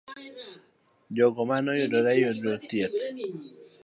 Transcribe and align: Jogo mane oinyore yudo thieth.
Jogo 1.15 1.41
mane 1.49 1.67
oinyore 1.73 2.11
yudo 2.21 2.53
thieth. 2.67 2.99